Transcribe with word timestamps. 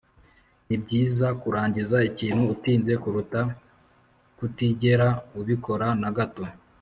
nibyiza 0.67 1.27
kurangiza 1.41 1.97
ikintu 2.09 2.43
utinze 2.53 2.93
kuruta 3.03 3.39
kutigera 4.37 5.07
ubikora 5.39 5.87
na 6.01 6.09
gato 6.17 6.43